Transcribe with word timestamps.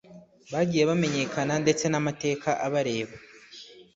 bagiye 0.53 0.83
bamenyekana 0.89 1.53
ndetse 1.63 1.85
n’amateka 1.87 2.49
abareba 2.65 3.15